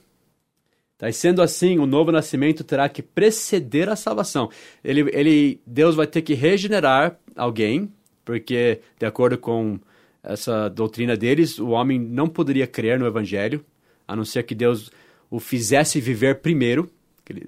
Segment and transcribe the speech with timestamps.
[0.99, 1.07] Tá?
[1.07, 4.51] E sendo assim, o novo nascimento terá que preceder a salvação.
[4.83, 7.89] Ele, ele, Deus vai ter que regenerar alguém,
[8.25, 9.79] porque, de acordo com
[10.21, 13.65] essa doutrina deles, o homem não poderia crer no evangelho,
[14.05, 14.91] a não ser que Deus
[15.31, 16.91] o fizesse viver primeiro.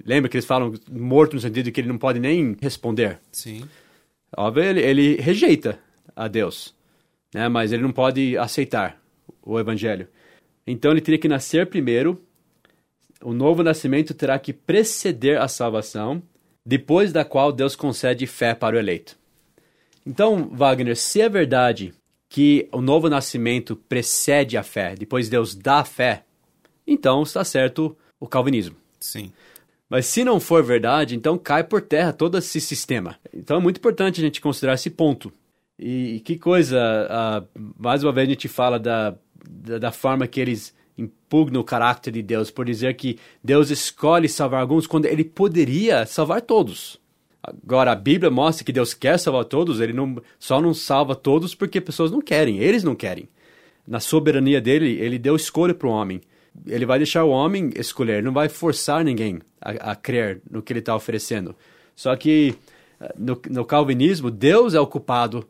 [0.06, 3.20] Lembra que eles falam morto no sentido que ele não pode nem responder?
[3.30, 3.68] Sim.
[4.34, 5.78] Óbvio, ele, ele rejeita
[6.16, 6.74] a Deus,
[7.34, 7.48] né?
[7.48, 8.98] mas ele não pode aceitar
[9.42, 10.08] o evangelho.
[10.66, 12.18] Então ele teria que nascer primeiro,
[13.22, 16.22] o novo nascimento terá que preceder a salvação,
[16.64, 19.16] depois da qual Deus concede fé para o eleito.
[20.06, 21.92] Então, Wagner, se é verdade
[22.28, 26.24] que o novo nascimento precede a fé, depois Deus dá a fé,
[26.86, 28.76] então está certo o calvinismo.
[28.98, 29.32] Sim.
[29.88, 33.18] Mas se não for verdade, então cai por terra todo esse sistema.
[33.32, 35.32] Então é muito importante a gente considerar esse ponto.
[35.78, 39.16] E, que coisa, uh, mais uma vez a gente fala da
[39.48, 44.28] da, da forma que eles impugnam o caráter de Deus, por dizer que Deus escolhe
[44.28, 47.00] salvar alguns quando ele poderia salvar todos.
[47.42, 51.54] Agora, a Bíblia mostra que Deus quer salvar todos, ele não, só não salva todos
[51.54, 53.28] porque pessoas não querem, eles não querem.
[53.86, 56.20] Na soberania dele, ele deu escolha para o homem.
[56.66, 60.62] Ele vai deixar o homem escolher, ele não vai forçar ninguém a, a crer no
[60.62, 61.56] que ele está oferecendo.
[61.96, 62.54] Só que
[63.00, 65.48] eh, no, no calvinismo, Deus é o culpado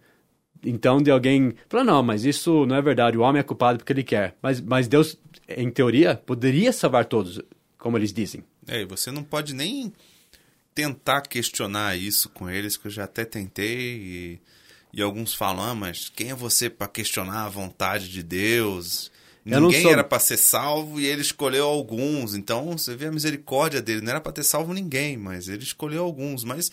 [0.64, 3.92] então de alguém falar, não, mas isso não é verdade, o homem é culpado porque
[3.92, 4.36] ele quer.
[4.42, 5.18] Mas, mas Deus,
[5.48, 7.40] em teoria, poderia salvar todos,
[7.78, 8.44] como eles dizem.
[8.66, 9.92] É, e você não pode nem
[10.74, 14.40] tentar questionar isso com eles, que eu já até tentei, e,
[14.92, 19.10] e alguns falam, ah, mas quem é você para questionar a vontade de Deus?
[19.44, 19.90] Ninguém sou...
[19.90, 22.34] era para ser salvo e ele escolheu alguns.
[22.34, 24.00] Então, você vê a misericórdia dele.
[24.00, 26.44] Não era para ter salvo ninguém, mas ele escolheu alguns.
[26.44, 26.70] Mas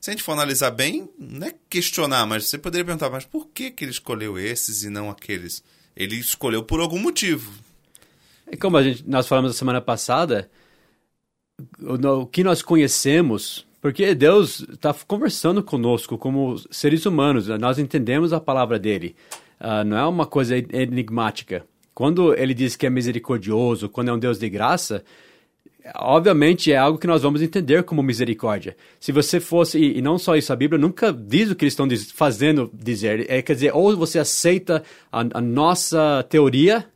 [0.00, 3.48] se a gente for analisar bem, não é questionar, mas você poderia perguntar, mas por
[3.48, 5.62] que, que ele escolheu esses e não aqueles?
[5.96, 7.52] Ele escolheu por algum motivo.
[8.46, 10.48] É como a gente, nós falamos na semana passada,
[11.80, 18.32] o, o que nós conhecemos, porque Deus está conversando conosco como seres humanos, nós entendemos
[18.32, 19.16] a palavra dele,
[19.60, 21.66] uh, não é uma coisa enigmática.
[21.92, 25.04] Quando ele diz que é misericordioso, quando é um Deus de graça,
[25.96, 28.76] obviamente é algo que nós vamos entender como misericórdia.
[29.00, 31.88] Se você fosse, e, não só isso, a Bíblia nunca diz o que eles estão
[31.88, 33.30] diz, fazendo dizer.
[33.30, 36.86] É, quer dizer, ou você aceita a, a, nossa teoria,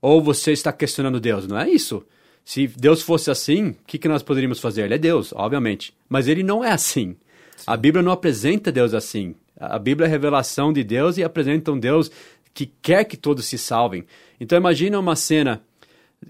[0.00, 1.46] ou você está questionando Deus.
[1.46, 2.04] Não é isso.
[2.44, 4.82] Se Deus fosse assim, o que, que nós poderíamos fazer?
[4.84, 5.92] Ele é Deus, obviamente.
[6.08, 7.16] Mas ele não é assim.
[7.66, 9.34] A Bíblia não apresenta Deus assim.
[9.58, 12.10] A Bíblia é a revelação de Deus e apresenta um Deus
[12.52, 14.04] que quer que todos se salvem.
[14.40, 15.62] Então imagina uma cena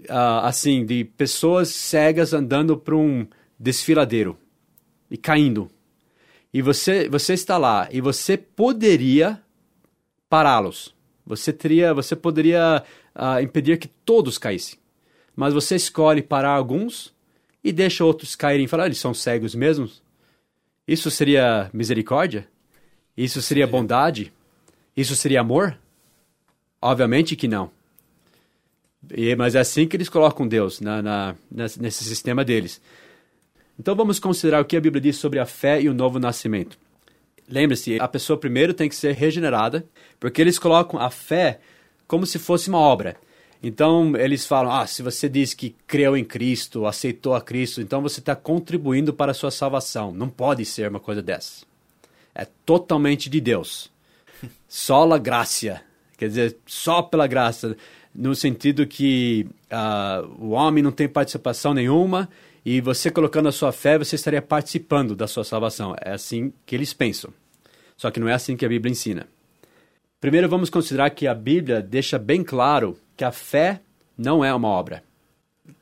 [0.09, 3.27] uh, assim, de pessoas cegas andando para um
[3.59, 4.37] desfiladeiro
[5.09, 5.69] e caindo.
[6.53, 9.41] E você, você está lá e você poderia
[10.29, 10.95] pará-los.
[11.25, 12.83] Você teria, você poderia
[13.15, 14.79] uh, impedir que todos caíssem.
[15.35, 17.13] Mas você escolhe parar alguns
[17.63, 20.01] e deixa outros caírem e falar, ah, eles são cegos mesmos.
[20.87, 22.47] Isso seria misericórdia?
[23.15, 24.31] Isso seria bondade?
[24.95, 25.77] Isso seria amor?
[26.81, 27.69] Obviamente que não.
[29.15, 32.81] E, mas é assim que eles colocam Deus na, na, nesse sistema deles.
[33.79, 36.77] Então vamos considerar o que a Bíblia diz sobre a fé e o novo nascimento.
[37.47, 39.85] Lembre-se, a pessoa primeiro tem que ser regenerada,
[40.19, 41.59] porque eles colocam a fé
[42.05, 43.15] como se fosse uma obra.
[43.61, 48.01] Então, eles falam: ah, se você diz que creu em Cristo, aceitou a Cristo, então
[48.01, 50.11] você está contribuindo para a sua salvação.
[50.11, 51.65] Não pode ser uma coisa dessa.
[52.35, 53.91] É totalmente de Deus.
[54.67, 55.81] Só a graça.
[56.17, 57.75] Quer dizer, só pela graça.
[58.17, 62.27] No sentido que uh, o homem não tem participação nenhuma
[62.65, 65.95] e você colocando a sua fé, você estaria participando da sua salvação.
[66.01, 67.31] É assim que eles pensam.
[67.95, 69.27] Só que não é assim que a Bíblia ensina.
[70.19, 73.81] Primeiro, vamos considerar que a Bíblia deixa bem claro que a fé
[74.17, 75.03] não é uma obra.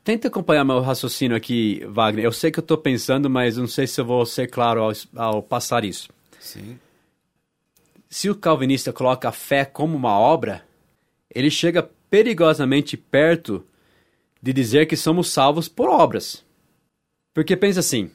[0.04, 2.26] Tenta acompanhar meu raciocínio aqui, Wagner.
[2.26, 4.92] Eu sei que eu estou pensando, mas não sei se eu vou ser claro ao,
[5.16, 6.10] ao passar isso.
[6.38, 6.78] Sim.
[8.10, 10.62] Se o calvinista coloca a fé como uma obra,
[11.34, 13.64] ele chega perigosamente perto
[14.42, 16.44] de dizer que somos salvos por obras.
[17.34, 18.10] Porque pensa assim,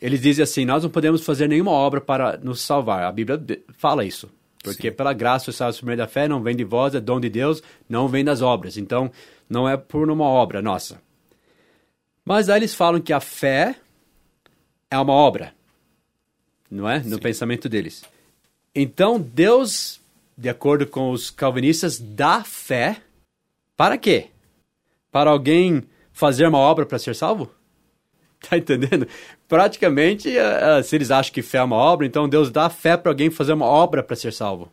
[0.00, 3.04] eles dizem assim, nós não podemos fazer nenhuma obra para nos salvar.
[3.04, 3.40] A Bíblia
[3.76, 4.30] fala isso.
[4.62, 4.96] Porque Sim.
[4.96, 7.28] pela graça os salvos por meio da fé não vem de vós, é dom de
[7.28, 8.76] Deus, não vem das obras.
[8.76, 9.10] Então,
[9.48, 11.00] não é por uma obra nossa.
[12.24, 13.76] Mas aí eles falam que a fé
[14.90, 15.54] é uma obra.
[16.68, 16.98] Não é?
[16.98, 17.20] No Sim.
[17.20, 18.02] pensamento deles.
[18.74, 20.00] Então, Deus,
[20.36, 23.00] de acordo com os calvinistas, dá fé
[23.76, 24.28] para quê?
[25.10, 27.50] Para alguém fazer uma obra para ser salvo?
[28.48, 29.08] Tá entendendo?
[29.48, 33.10] Praticamente, uh, se eles acham que fé é uma obra, então Deus dá fé para
[33.10, 34.70] alguém fazer uma obra para ser salvo.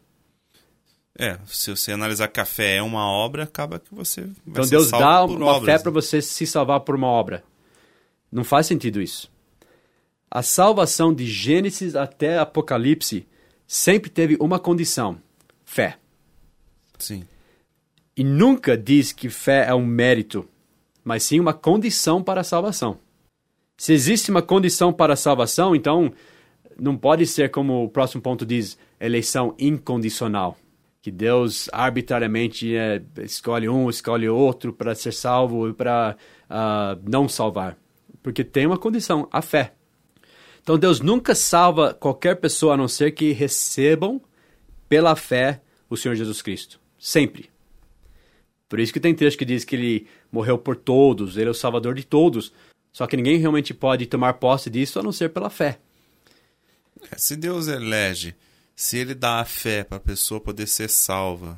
[1.18, 4.68] É, se você analisar que a fé é uma obra, acaba que você vai Então
[4.68, 5.80] Deus dá uma obras, fé né?
[5.80, 7.44] para você se salvar por uma obra.
[8.32, 9.32] Não faz sentido isso.
[10.30, 13.28] A salvação de Gênesis até Apocalipse
[13.68, 15.20] sempre teve uma condição:
[15.64, 15.98] fé.
[16.98, 17.26] Sim.
[18.16, 20.48] E nunca diz que fé é um mérito,
[21.04, 23.00] mas sim uma condição para a salvação.
[23.76, 26.14] Se existe uma condição para a salvação, então
[26.80, 30.58] não pode ser como o próximo ponto diz, eleição incondicional.
[31.02, 36.16] Que Deus arbitrariamente é, escolhe um, escolhe outro para ser salvo e para
[36.50, 37.78] uh, não salvar.
[38.22, 39.74] Porque tem uma condição, a fé.
[40.62, 44.22] Então Deus nunca salva qualquer pessoa a não ser que recebam
[44.88, 46.80] pela fé o Senhor Jesus Cristo.
[46.98, 47.53] Sempre.
[48.74, 51.54] Por isso que tem texto que diz que ele morreu por todos, ele é o
[51.54, 52.52] salvador de todos.
[52.92, 55.78] Só que ninguém realmente pode tomar posse disso a não ser pela fé.
[57.12, 58.34] É, se Deus elege,
[58.76, 61.56] se ele dá a fé para a pessoa poder ser salva,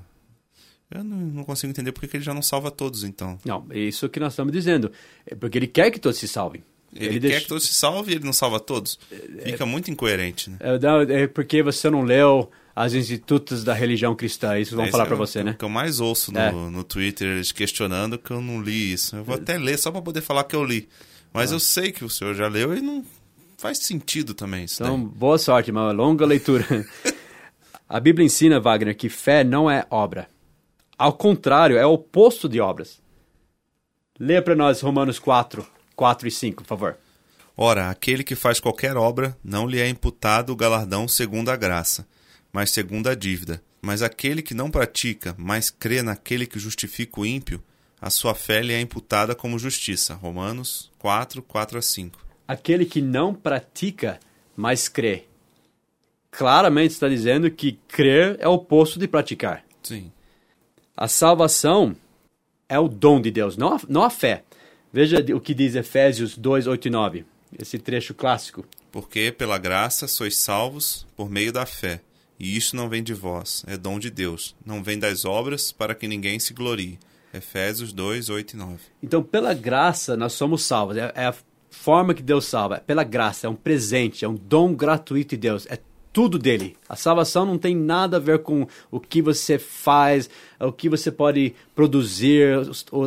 [0.92, 3.40] eu não, não consigo entender por que ele já não salva todos, então.
[3.46, 4.92] Não, é isso que nós estamos dizendo.
[5.26, 6.66] É porque ele quer que todos se salvem.
[6.94, 7.42] Ele, ele quer deixa...
[7.44, 9.00] que todos se salvem e ele não salva todos.
[9.42, 10.58] Fica é, muito incoerente, né?
[10.60, 14.60] É, é porque você não leu as institutos da religião cristã.
[14.60, 15.52] Isso vão é, falar para você, né?
[15.52, 16.52] O que eu mais ouço no, é.
[16.52, 19.16] no Twitter, questionando que eu não li isso.
[19.16, 20.90] Eu vou até ler só para poder falar que eu li.
[21.32, 21.56] Mas ah.
[21.56, 23.06] eu sei que o senhor já leu e não
[23.58, 25.12] faz sentido também isso Então, daí.
[25.16, 26.66] boa sorte, uma longa leitura.
[27.88, 30.28] a Bíblia ensina, Wagner, que fé não é obra.
[30.98, 33.02] Ao contrário, é o oposto de obras.
[34.20, 36.98] Leia para nós Romanos 4, 4 e 5, por favor.
[37.58, 42.06] Ora, aquele que faz qualquer obra, não lhe é imputado o galardão segundo a graça,
[42.56, 43.62] mas segundo a dívida.
[43.82, 47.62] Mas aquele que não pratica, mas crê naquele que justifica o ímpio,
[48.00, 50.14] a sua fé lhe é imputada como justiça.
[50.14, 52.26] Romanos 4, 4 a 5.
[52.48, 54.22] Aquele que não pratica,
[54.56, 55.26] mas crê.
[56.32, 59.66] Claramente está dizendo que crer é o oposto de praticar.
[59.84, 60.10] Sim.
[60.96, 61.94] A salvação
[62.70, 64.46] é o dom de Deus, não a, não a fé.
[64.94, 67.26] Veja o que diz Efésios 2, 8 e 9.
[67.60, 68.66] Esse trecho clássico.
[68.94, 72.00] Porque pela graça sois salvos por meio da fé.
[72.40, 74.56] E isto não vem de vós, é dom de Deus.
[74.66, 77.00] Não vem das obras para que ninguém se glorie.
[77.34, 78.78] Efésios 2, 8 e 9.
[79.04, 80.98] Então, pela graça, nós somos salvos.
[80.98, 81.36] É, é a
[81.70, 82.78] forma que Deus salva.
[82.78, 85.68] É pela graça, é um presente, é um dom gratuito de Deus.
[85.70, 85.80] É
[86.16, 86.78] tudo dele.
[86.88, 91.12] A salvação não tem nada a ver com o que você faz, o que você
[91.12, 92.58] pode produzir,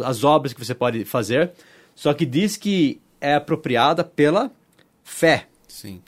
[0.05, 1.53] as obras que você pode fazer.
[1.95, 4.53] Só que diz que é apropriada pela
[5.03, 5.49] fé.
[5.67, 6.03] Sim.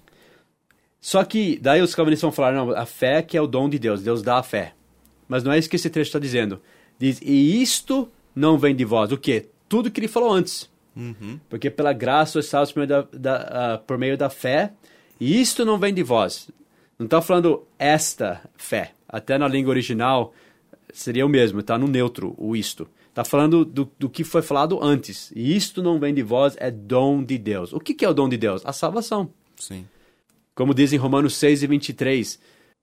[1.01, 3.79] Só que daí os calvinistas vão falar, não, a fé que é o dom de
[3.79, 4.75] Deus, Deus dá a fé.
[5.27, 6.61] Mas não é isso que esse trecho está dizendo.
[6.99, 9.11] Diz, e isto não vem de vós.
[9.11, 9.49] O quê?
[9.69, 10.69] Tudo que ele falou antes.
[10.95, 11.41] Uhum.
[11.49, 14.73] Porque pela graça sois salvos por, meio da, da, uh, por meio da fé,
[15.19, 16.51] e isto não vem de vós.
[16.99, 18.93] Não está falando esta fé.
[19.09, 20.35] Até na língua original
[20.93, 22.89] seria o mesmo, está no neutro, o isto.
[23.09, 25.33] Está falando do, do que foi falado antes.
[25.35, 27.73] E isto não vem de vós, é dom de Deus.
[27.73, 28.63] O que, que é o dom de Deus?
[28.65, 29.31] A salvação.
[29.57, 29.87] Sim.
[30.55, 32.39] Como diz em Romanos 6 e 23,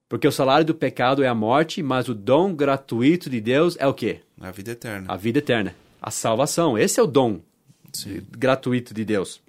[0.10, 3.86] porque o salário do pecado é a morte, mas o dom gratuito de Deus é
[3.86, 4.22] o quê?
[4.40, 5.14] A vida eterna.
[5.14, 5.76] A vida eterna.
[6.02, 6.78] A salvação.
[6.78, 7.42] Esse é o dom
[7.92, 8.22] Sim.
[8.32, 9.42] gratuito de Deus.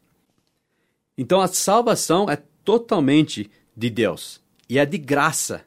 [1.17, 4.41] Então a salvação é totalmente de Deus.
[4.69, 5.65] E é de graça.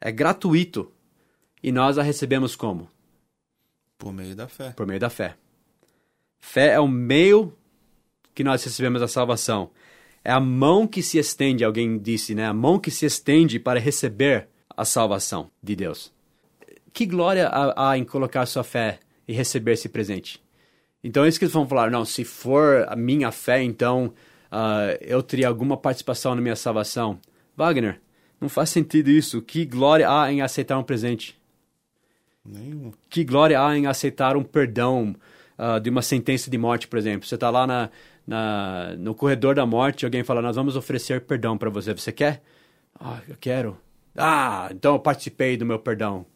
[0.00, 0.90] É gratuito.
[1.62, 2.90] E nós a recebemos como?
[3.98, 4.70] Por meio da fé.
[4.70, 5.36] Por meio da fé.
[6.38, 7.54] Fé é o meio
[8.34, 9.70] que nós recebemos a salvação.
[10.24, 12.46] É a mão que se estende, alguém disse, né?
[12.46, 16.12] A mão que se estende para receber a salvação de Deus.
[16.92, 20.42] Que glória há, há em colocar sua fé e receber esse presente.
[21.02, 21.90] Então, é isso que eles vão falar.
[21.90, 24.12] Não, se for a minha fé, então
[24.50, 27.18] uh, eu teria alguma participação na minha salvação.
[27.56, 28.00] Wagner,
[28.40, 29.40] não faz sentido isso.
[29.40, 31.40] Que glória há em aceitar um presente?
[32.44, 32.92] Nenhum.
[33.08, 35.14] Que glória há em aceitar um perdão
[35.58, 37.26] uh, de uma sentença de morte, por exemplo.
[37.26, 37.90] Você está lá na,
[38.26, 41.92] na, no corredor da morte alguém fala, nós vamos oferecer perdão para você.
[41.92, 42.42] Você quer?
[42.98, 43.78] Ah, eu quero.
[44.16, 46.26] Ah, então eu participei do meu perdão.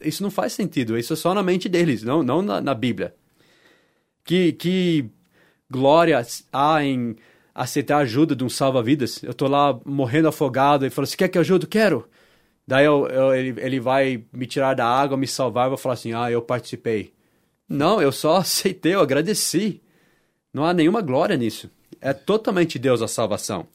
[0.00, 0.98] Isso não faz sentido.
[0.98, 3.14] Isso é só na mente deles, não, não na, na Bíblia.
[4.24, 5.10] Que, que
[5.70, 7.16] glória há em
[7.54, 9.22] aceitar a ajuda de um salva-vidas.
[9.22, 11.66] Eu tô lá morrendo afogado e falo, você quer que eu ajude?
[11.66, 12.08] Quero.
[12.66, 16.12] Daí eu, eu, ele, ele vai me tirar da água, me salvar vou falar assim,
[16.12, 17.12] ah, eu participei.
[17.68, 19.82] Não, eu só aceitei, eu agradeci.
[20.54, 21.68] Não há nenhuma glória nisso.
[22.00, 23.66] É totalmente Deus a salvação.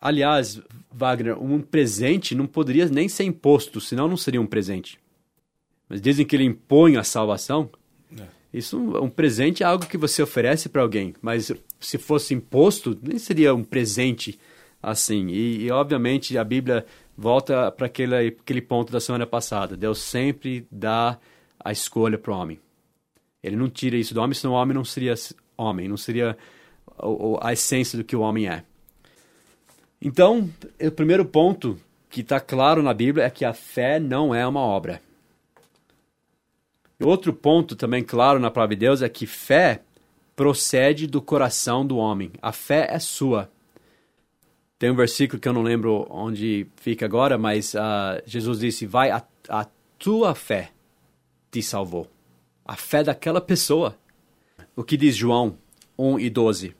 [0.00, 0.60] Aliás,
[0.92, 5.00] Wagner, um presente não poderia nem ser imposto, senão não seria um presente.
[5.88, 7.68] Mas dizem que ele impõe a salvação.
[8.16, 8.22] É.
[8.52, 11.50] Isso, um presente é algo que você oferece para alguém, mas
[11.80, 14.38] se fosse imposto, nem seria um presente
[14.80, 15.28] assim.
[15.28, 19.76] E, e obviamente, a Bíblia volta para aquele, aquele ponto da semana passada.
[19.76, 21.18] Deus sempre dá
[21.58, 22.60] a escolha para o homem.
[23.42, 25.14] Ele não tira isso do homem, senão o homem não seria
[25.56, 26.36] homem, não seria
[27.40, 28.64] a, essência do que o homem é.
[30.00, 31.78] Então, o primeiro ponto
[32.10, 35.00] que está claro na Bíblia é que a fé não é uma obra.
[37.02, 39.82] Outro ponto também claro na palavra de Deus é que fé
[40.36, 42.30] procede do coração do homem.
[42.40, 43.50] A fé é sua.
[44.78, 49.10] Tem um versículo que eu não lembro onde fica agora, mas uh, Jesus disse: Vai,
[49.10, 49.66] a, a
[49.98, 50.70] tua fé
[51.50, 52.06] te salvou.
[52.64, 53.96] A fé daquela pessoa.
[54.76, 55.56] O que diz João
[55.98, 56.74] 1 e 12?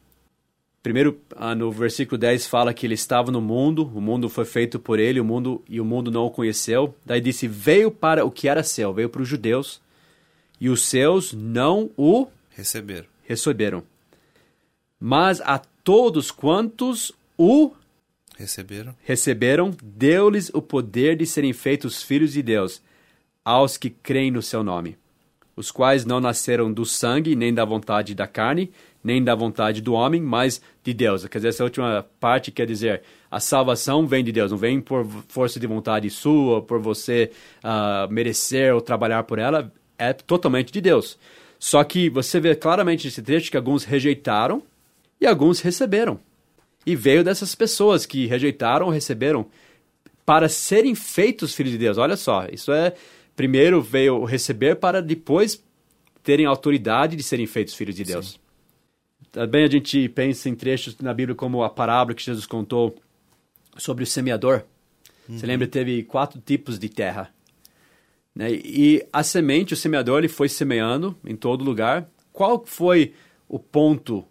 [0.83, 4.79] Primeiro, uh, no versículo 10 fala que ele estava no mundo, o mundo foi feito
[4.79, 6.95] por ele, o mundo e o mundo não o conheceu.
[7.07, 9.81] Daí disse: Veio para o que era seu, veio para os judeus,
[10.61, 13.07] e os seus não o receberam.
[13.23, 13.83] Receberam.
[15.01, 17.73] Mas a todos quantos o
[18.37, 18.95] Receberam.
[19.03, 22.83] Receberam, deu-lhes o poder de serem feitos filhos de Deus,
[23.45, 24.97] aos que creem no seu nome,
[25.57, 28.71] os quais não nasceram do sangue, nem da vontade da carne,
[29.03, 31.27] nem da vontade do homem, mas de Deus.
[31.27, 35.07] Quer dizer, essa última parte quer dizer, a salvação vem de Deus, não vem por
[35.29, 37.31] força de vontade sua, por você
[37.63, 41.19] uh, merecer ou trabalhar por ela, é totalmente de Deus.
[41.59, 44.63] Só que você vê claramente nesse texto que alguns rejeitaram
[45.21, 46.19] e alguns receberam.
[46.87, 49.47] E veio dessas pessoas que rejeitaram ou receberam
[50.27, 51.99] para serem feitos filhos de Deus.
[51.99, 52.95] Olha só, isso é.
[53.37, 55.63] Primeiro veio receber para depois
[56.23, 58.33] terem autoridade de serem feitos filhos de Deus.
[58.33, 58.39] Sim.
[59.33, 62.97] Também a gente pensa em trechos na Bíblia como a parábola que Jesus contou
[63.77, 64.63] sobre o semeador.
[65.29, 65.39] Uhum.
[65.39, 65.67] Você lembra?
[65.67, 67.35] Teve quatro tipos de terra.
[68.35, 68.53] Né?
[68.53, 72.09] E a semente, o semeador, ele foi semeando em todo lugar.
[72.33, 73.13] Qual foi
[73.49, 74.25] o ponto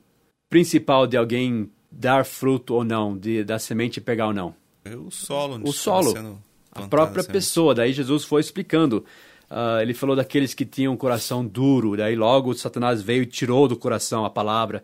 [0.49, 4.55] principal de alguém dar fruto ou não, de, da semente pegar ou não?
[4.83, 5.61] É o solo.
[5.63, 6.39] O solo.
[6.73, 7.75] A própria pessoa.
[7.75, 9.05] Daí Jesus foi explicando.
[9.49, 11.95] Uh, ele falou daqueles que tinham um coração duro.
[11.95, 14.83] Daí logo Satanás veio e tirou do coração a palavra.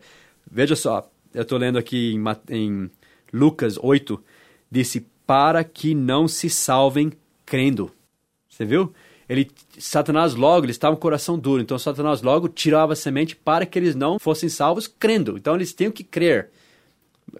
[0.50, 2.22] Veja só, eu estou lendo aqui em,
[2.56, 2.90] em
[3.32, 4.22] Lucas 8.
[4.70, 7.12] Disse, para que não se salvem
[7.44, 7.90] crendo.
[8.48, 8.92] Você viu?
[9.28, 11.62] Ele, Satanás logo, eles estavam com o coração duro.
[11.62, 15.36] Então Satanás logo tirava a semente para que eles não fossem salvos crendo.
[15.36, 16.50] Então eles tinham que crer.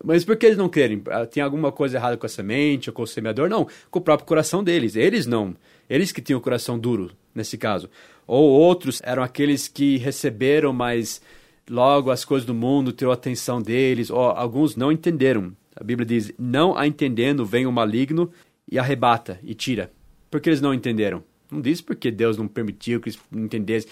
[0.05, 1.03] Mas por que eles não querem?
[1.09, 3.49] Ah, tem alguma coisa errada com a semente ou com o semeador?
[3.49, 4.97] Não, com o próprio coração deles.
[4.97, 5.55] Eles não.
[5.89, 7.89] Eles que tinham o coração duro, nesse caso.
[8.27, 11.21] Ou outros eram aqueles que receberam, mas
[11.69, 14.11] logo as coisas do mundo tirou a atenção deles.
[14.11, 15.53] Ou alguns não entenderam.
[15.75, 18.31] A Bíblia diz: Não a entendendo, vem o maligno
[18.71, 19.91] e arrebata e tira.
[20.31, 21.25] Por que eles não entenderam?
[21.51, 23.91] Não diz porque Deus não permitiu que eles entendessem.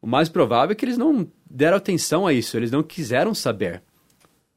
[0.00, 3.82] O mais provável é que eles não deram atenção a isso, eles não quiseram saber.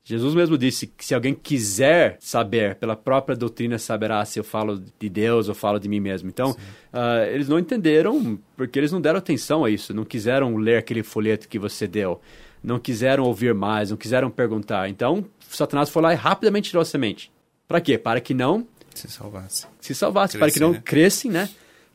[0.09, 4.81] Jesus mesmo disse que se alguém quiser saber, pela própria doutrina saberá se eu falo
[4.97, 6.27] de Deus ou falo de mim mesmo.
[6.27, 10.77] Então, uh, eles não entenderam porque eles não deram atenção a isso, não quiseram ler
[10.77, 12.19] aquele folheto que você deu,
[12.63, 14.89] não quiseram ouvir mais, não quiseram perguntar.
[14.89, 17.31] Então, Satanás foi lá e rapidamente tirou a semente.
[17.67, 17.95] Para quê?
[17.95, 19.67] Para que não se salvasse.
[19.79, 20.81] Se salvasse, para que não né?
[20.83, 21.47] crescem, né?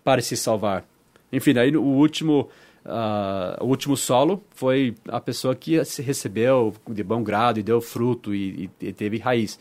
[0.04, 0.84] Para se salvar.
[1.32, 2.48] Enfim, aí o último
[2.84, 8.34] Uh, o último solo foi a pessoa que recebeu de bom grado e deu fruto
[8.34, 9.58] e, e, e, teve raiz.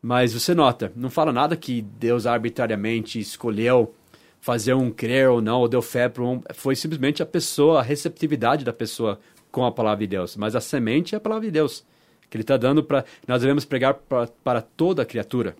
[0.00, 3.94] Mas você nota, não fala nada que Deus arbitrariamente escolheu
[4.40, 6.40] fazer um crer ou não, ou deu fé para um.
[6.54, 10.36] Foi simplesmente a pessoa, a receptividade da pessoa com a palavra de Deus.
[10.36, 11.84] Mas a semente é a palavra de Deus,
[12.28, 13.04] que Ele está dando para.
[13.28, 15.54] Nós devemos pregar pra, para toda a criatura.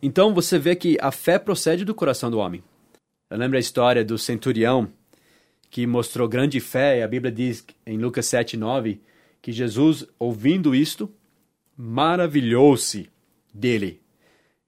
[0.00, 2.62] Então você vê que a fé procede do coração do homem.
[3.28, 4.88] Eu lembro a história do centurião
[5.72, 9.00] que mostrou grande fé, e a Bíblia diz em Lucas 7, 9,
[9.40, 11.10] que Jesus, ouvindo isto,
[11.74, 13.08] maravilhou-se
[13.52, 14.02] dele.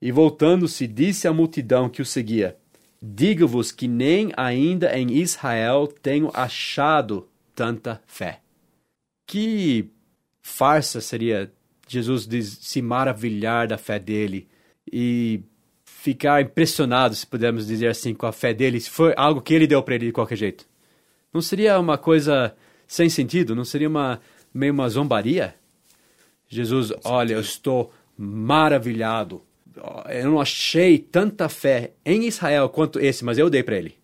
[0.00, 2.56] E voltando-se, disse à multidão que o seguia:
[3.02, 8.40] Digo-vos que nem ainda em Israel tenho achado tanta fé.
[9.26, 9.90] Que
[10.40, 11.52] farsa seria
[11.86, 12.26] Jesus
[12.62, 14.48] se maravilhar da fé dele
[14.90, 15.42] e
[15.84, 19.66] ficar impressionado, se pudermos dizer assim, com a fé dele, se foi algo que ele
[19.66, 20.66] deu para ele de qualquer jeito.
[21.34, 22.54] Não seria uma coisa
[22.86, 23.54] sem sentido?
[23.54, 24.20] Não seria uma
[24.54, 25.54] meio uma zombaria?
[26.48, 29.42] Jesus, olha, eu estou maravilhado
[30.08, 33.94] eu não achei tanta fé em Israel quanto esse, mas eu dei para ele.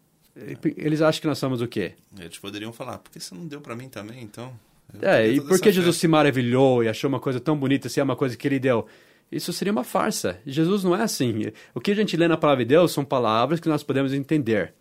[0.77, 1.93] Eles acham que nós somos o quê?
[2.19, 4.53] Eles poderiam falar, por que você não deu para mim também, então?
[5.01, 6.01] É, e por que Jesus fé?
[6.01, 8.87] se maravilhou e achou uma coisa tão bonita se é uma coisa que ele deu?
[9.31, 10.41] Isso seria uma farsa.
[10.45, 11.53] Jesus não é assim.
[11.73, 14.75] O que a gente lê na palavra de Deus são palavras que nós podemos entender.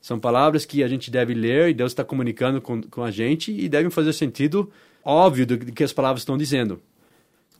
[0.00, 3.52] São palavras que a gente deve ler e Deus está comunicando com, com a gente
[3.52, 4.70] e devem fazer sentido
[5.04, 6.80] óbvio do que as palavras estão dizendo.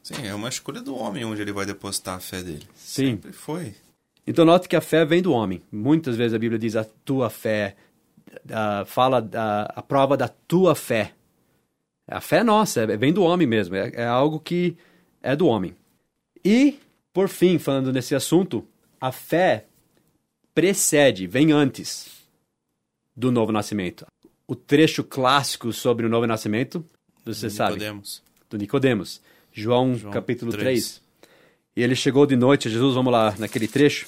[0.03, 2.67] Sim, é uma escolha do homem onde ele vai depositar a fé dele.
[2.75, 3.13] Sim.
[3.13, 3.75] Sempre foi.
[4.27, 5.63] Então note que a fé vem do homem.
[5.71, 7.77] Muitas vezes a Bíblia diz a tua fé,
[8.47, 11.13] uh, fala da, a prova da tua fé.
[12.07, 14.77] A fé é nossa, é, vem do homem mesmo, é, é algo que
[15.23, 15.77] é do homem.
[16.45, 16.79] E,
[17.13, 18.67] por fim, falando nesse assunto,
[19.01, 19.67] a fé
[20.55, 22.20] precede, vem antes
[23.21, 24.07] do novo nascimento.
[24.49, 26.85] O trecho clássico sobre o novo nascimento,
[27.25, 27.75] você do sabe?
[27.75, 28.23] Nicodemos.
[28.49, 29.21] Do Nicodemos.
[29.53, 30.65] João, João capítulo 3.
[30.65, 31.03] 3.
[31.77, 34.07] E ele chegou de noite, Jesus, vamos lá, naquele trecho.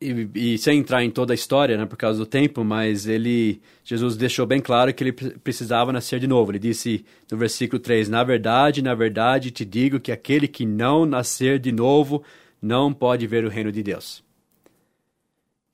[0.00, 3.60] E, e, sem entrar em toda a história, né, por causa do tempo, mas ele,
[3.84, 6.50] Jesus deixou bem claro que ele precisava nascer de novo.
[6.50, 11.06] Ele disse no versículo 3: Na verdade, na verdade te digo que aquele que não
[11.06, 12.22] nascer de novo
[12.60, 14.24] não pode ver o reino de Deus.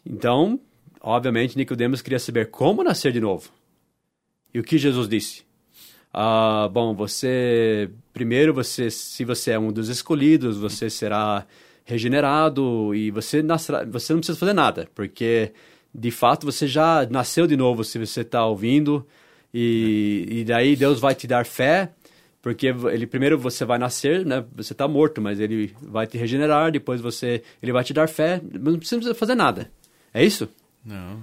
[0.04, 0.60] Então,
[1.00, 3.50] obviamente, Nicodemos queria saber como nascer de novo.
[4.52, 5.42] E o que Jesus disse?
[6.12, 11.46] Ah, bom, você primeiro você, se você é um dos escolhidos, você será
[11.84, 15.52] regenerado e você nascerá, você não precisa fazer nada, porque
[15.94, 19.06] de fato você já nasceu de novo se você está ouvindo
[19.52, 21.90] e, e daí Deus vai te dar fé
[22.40, 24.44] porque ele primeiro você vai nascer, né?
[24.56, 28.40] Você está morto, mas ele vai te regenerar, depois você ele vai te dar fé,
[28.42, 29.70] não precisa fazer nada.
[30.14, 30.48] É isso?
[30.88, 31.20] Não.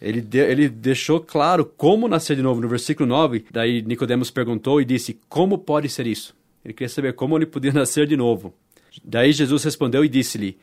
[0.00, 2.60] Ele, de, ele deixou claro como nascer de novo.
[2.60, 6.36] No versículo 9, daí Nicodemos perguntou e disse, como pode ser isso?
[6.64, 8.54] Ele queria saber como ele podia nascer de novo.
[9.02, 10.56] Daí Jesus respondeu e disse-lhe,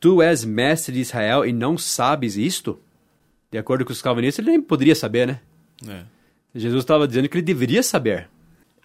[0.00, 2.80] tu és mestre de Israel e não sabes isto?
[3.50, 5.40] De acordo com os calvinistas, ele nem poderia saber, né?
[5.86, 6.02] É.
[6.54, 8.28] Jesus estava dizendo que ele deveria saber.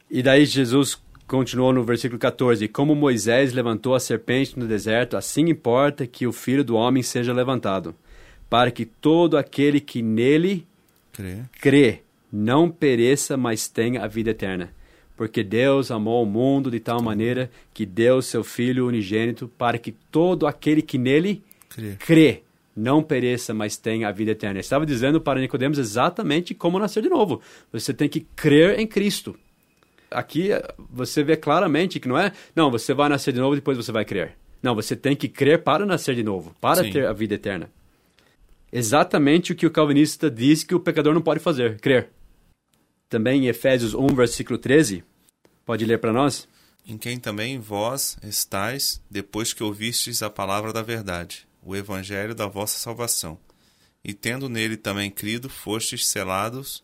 [0.09, 5.49] E daí Jesus continuou no versículo 14: Como Moisés levantou a serpente no deserto, assim
[5.49, 7.95] importa que o filho do homem seja levantado
[8.49, 10.65] para que todo aquele que nele
[11.11, 14.73] crê, crê não pereça, mas tenha a vida eterna.
[15.15, 19.91] Porque Deus amou o mundo de tal maneira que deu seu Filho unigênito para que
[19.91, 22.41] todo aquele que nele crê, crê
[22.75, 24.55] não pereça, mas tenha a vida eterna.
[24.55, 27.41] Ele estava dizendo para Nicodemos exatamente como nascer de novo.
[27.71, 29.37] Você tem que crer em Cristo.
[30.11, 30.49] Aqui
[30.89, 33.93] você vê claramente que não é, não, você vai nascer de novo e depois você
[33.93, 34.33] vai crer.
[34.61, 36.91] Não, você tem que crer para nascer de novo, para Sim.
[36.91, 37.69] ter a vida eterna
[38.71, 42.09] exatamente o que o calvinista diz que o pecador não pode fazer, crer.
[43.09, 45.03] Também em Efésios 1, versículo 13,
[45.65, 46.47] pode ler para nós?
[46.87, 52.47] Em quem também vós estáis, depois que ouvistes a palavra da verdade, o evangelho da
[52.47, 53.39] vossa salvação,
[54.03, 56.83] e tendo nele também crido, fostes selados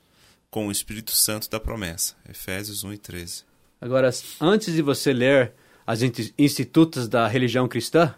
[0.49, 2.15] com o Espírito Santo da promessa.
[2.27, 3.43] Efésios 1 e 13.
[3.79, 5.53] Agora, antes de você ler
[5.85, 6.01] as
[6.37, 8.13] institutas da religião cristã,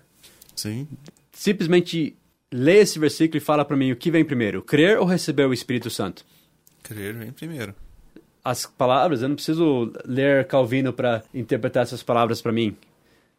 [0.56, 0.88] Sim.
[1.32, 2.18] simplesmente
[2.54, 5.54] lê esse versículo e fala para mim o que vem primeiro, crer ou receber o
[5.54, 6.24] Espírito Santo?
[6.84, 7.74] Crer vem primeiro.
[8.44, 12.78] As palavras, eu não preciso ler Calvino para interpretar essas palavras para mim.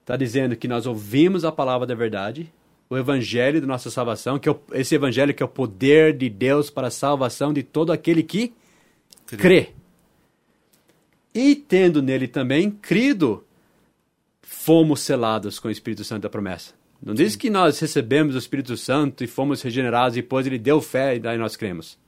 [0.00, 2.53] Está dizendo que nós ouvimos a palavra da verdade,
[2.90, 6.29] o evangelho da nossa salvação, que é o, esse evangelho que é o poder de
[6.29, 8.53] Deus para a salvação de todo aquele que
[9.27, 9.37] crê.
[9.37, 9.68] crê.
[11.35, 13.44] E tendo nele também crido,
[14.42, 16.72] fomos selados com o Espírito Santo da promessa.
[17.05, 20.81] Não diz que nós recebemos o Espírito Santo e fomos regenerados e depois ele deu
[20.81, 21.99] fé e daí nós cremos.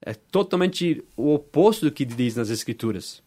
[0.00, 3.22] É totalmente o oposto do que diz nas Escrituras.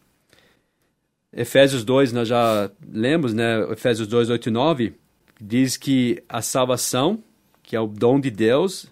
[1.32, 3.62] Efésios 2, nós já lemos, né?
[3.70, 4.94] Efésios 2, 8 e 9,
[5.40, 7.22] diz que a salvação,
[7.62, 8.90] que é o dom de Deus,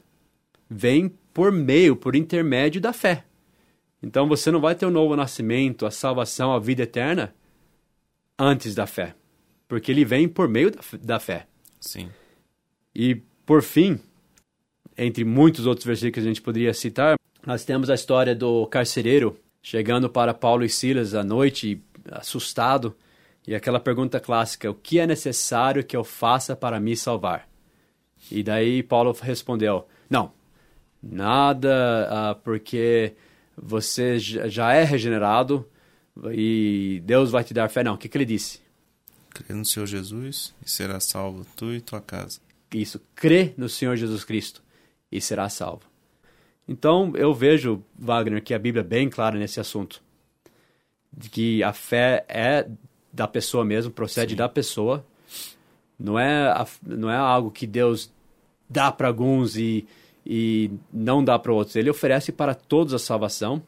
[0.70, 3.24] vem por meio, por intermédio da fé.
[4.00, 7.35] Então você não vai ter o um novo nascimento, a salvação, a vida eterna
[8.38, 9.16] antes da fé,
[9.66, 10.70] porque ele vem por meio
[11.03, 11.49] da fé.
[11.81, 12.11] Sim.
[12.95, 13.16] E
[13.47, 13.99] por fim,
[14.97, 19.38] entre muitos outros versículos que a gente poderia citar, nós temos a história do carcereiro
[19.62, 22.95] chegando para Paulo e Silas à noite, assustado,
[23.47, 27.49] e aquela pergunta clássica: o que é necessário que eu faça para me salvar?
[28.31, 30.33] E daí Paulo respondeu: não,
[31.03, 33.14] nada, uh, porque
[33.57, 35.66] você já é regenerado
[36.31, 37.83] e Deus vai te dar fé.
[37.83, 38.61] Não, o que, que ele disse?
[39.31, 42.40] Crê no Senhor Jesus e será salvo tu e tua casa.
[42.73, 44.62] Isso, crê no Senhor Jesus Cristo
[45.11, 45.83] e será salvo.
[46.69, 50.03] Então, eu vejo, Wagner, que a Bíblia é bem clara nesse assunto.
[51.12, 52.69] De que a fé é
[53.12, 54.37] da pessoa mesmo, procede Sim.
[54.37, 55.05] da pessoa.
[55.99, 58.12] Não é, a, não é algo que Deus
[58.69, 59.87] dá para alguns e
[60.25, 61.77] e não dá para outros.
[61.77, 63.62] Ele oferece para todos a salvação.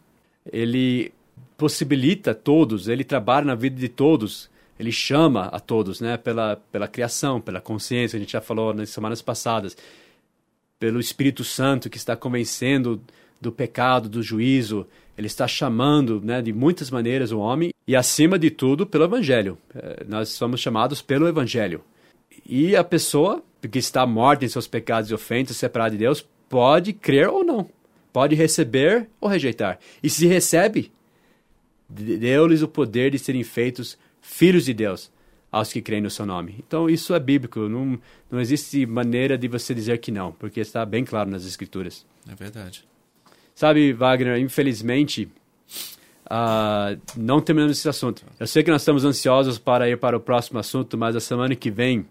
[0.51, 1.13] Ele
[1.57, 4.51] possibilita todos, ele trabalha na vida de todos.
[4.79, 8.91] Ele chama a todos, né, pela pela criação, pela consciência, a gente já falou nas
[8.91, 9.77] semanas passadas,
[10.79, 13.01] pelo Espírito Santo que está convencendo
[13.41, 18.39] do pecado, do juízo, ele está chamando, né, de muitas maneiras o homem e acima
[18.39, 19.59] de tudo pelo evangelho.
[19.75, 21.83] É, nós somos chamados pelo evangelho.
[22.47, 26.93] E a pessoa que está morta em seus pecados e ofensas, separada de Deus, pode
[26.93, 27.69] crer ou não.
[28.13, 29.79] Pode receber ou rejeitar.
[30.03, 30.91] E se recebe,
[31.89, 35.13] deu-lhes o poder de serem feitos filhos de Deus
[35.51, 36.57] aos que creem no seu nome.
[36.67, 37.69] Então isso é bíblico.
[37.69, 42.07] Não, não existe maneira de você dizer que não, porque está bem claro nas Escrituras.
[42.27, 42.89] É verdade.
[43.55, 45.29] Sabe, Wagner, infelizmente,
[46.25, 48.25] uh, não terminamos esse assunto.
[48.41, 51.55] Eu sei que nós estamos ansiosos para ir para o próximo assunto, mas a semana
[51.55, 52.07] que vem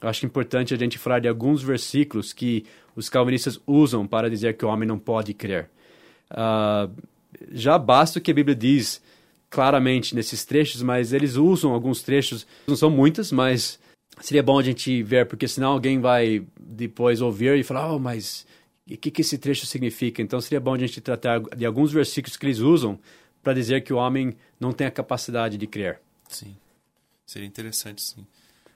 [0.00, 2.64] eu acho importante a gente falar de alguns versículos que
[2.96, 5.68] os calvinistas usam para dizer que o homem não pode crer.
[6.30, 6.90] Uh,
[7.52, 9.02] já basta o que a Bíblia diz
[9.50, 13.78] claramente nesses trechos, mas eles usam alguns trechos, não são muitas, mas
[14.20, 18.46] seria bom a gente ver, porque senão alguém vai depois ouvir e falar, oh, mas
[18.88, 20.22] o que, que esse trecho significa?
[20.22, 22.98] Então seria bom a gente tratar de alguns versículos que eles usam
[23.42, 26.00] para dizer que o homem não tem a capacidade de crer.
[26.28, 26.56] Sim,
[27.26, 28.24] seria interessante, sim.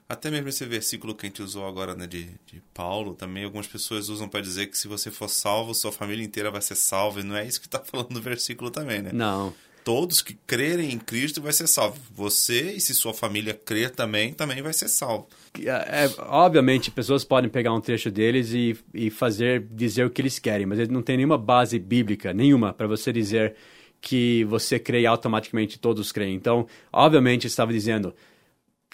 [0.07, 3.65] Até mesmo esse versículo que a gente usou agora, né, de, de Paulo, também algumas
[3.65, 7.21] pessoas usam para dizer que se você for salvo, sua família inteira vai ser salva.
[7.21, 9.11] E não é isso que está falando no versículo também, né?
[9.11, 9.51] Não.
[9.85, 11.97] Todos que crerem em Cristo vai ser salvo.
[12.13, 15.27] Você, e se sua família crer também, também vai ser salvo.
[15.59, 20.23] É, é, obviamente, pessoas podem pegar um trecho deles e, e fazer, dizer o que
[20.23, 23.55] eles querem, mas ele não tem nenhuma base bíblica, nenhuma, para você dizer
[24.01, 26.35] que você crê e automaticamente todos creem.
[26.35, 28.13] Então, obviamente, estava dizendo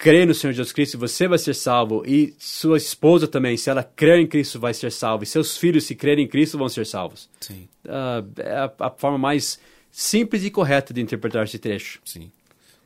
[0.02, 2.02] crê no Senhor Jesus Cristo, você vai ser salvo.
[2.04, 5.22] E sua esposa também, se ela crer em Cristo, vai ser salva.
[5.22, 7.30] E seus filhos, se crerem em Cristo, vão ser salvos.
[7.40, 7.68] Sim.
[7.84, 9.60] Uh, é a, a, forma mais
[9.92, 12.00] simples e correta de interpretar esse trecho.
[12.04, 12.32] Sim,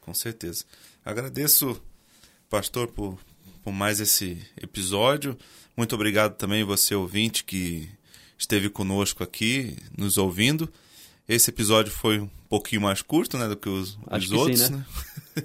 [0.00, 0.64] com certeza.
[1.04, 1.80] Agradeço,
[2.50, 3.18] pastor, por,
[3.62, 5.38] por mais esse episódio.
[5.76, 7.88] Muito obrigado também você, ouvinte, que
[8.36, 10.70] esteve conosco aqui, nos ouvindo.
[11.28, 14.60] Esse episódio foi um pouquinho mais curto né, do que os, os que outros.
[14.60, 14.86] Sim, né?
[15.36, 15.44] né?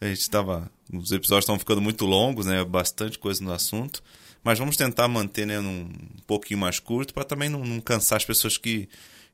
[0.02, 2.64] a gente estava os episódios estão ficando muito longos, né?
[2.64, 4.02] Bastante coisa no assunto.
[4.42, 8.16] Mas vamos tentar manter né, num um pouquinho mais curto para também não, não, cansar
[8.16, 8.88] as pessoas que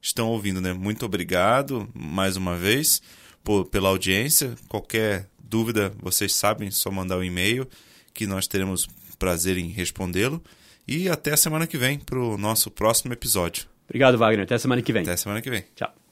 [0.05, 0.73] estão ouvindo, né?
[0.75, 3.01] Muito obrigado mais uma vez
[3.43, 4.55] por, pela audiência.
[4.69, 7.67] Qualquer dúvida, vocês sabem, só mandar o um e-mail
[8.13, 8.87] que nós teremos
[9.19, 10.43] prazer em respondê-lo.
[10.87, 13.65] E até a semana que vem para o nosso próximo episódio.
[13.89, 14.45] Obrigado, Wagner.
[14.45, 15.03] Até a semana que vem.
[15.03, 15.65] Até a semana que vem.
[15.75, 16.04] Tchau.